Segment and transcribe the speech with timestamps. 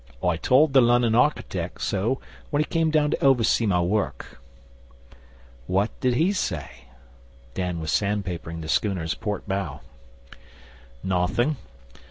[0.23, 2.19] I told the Lunnon architec' so
[2.49, 4.41] when he come down to oversee my work.'
[5.67, 6.85] 'What did he say?'
[7.53, 9.81] Dan was sandpapering the schooner's port bow.
[11.03, 11.55] 'Nothing.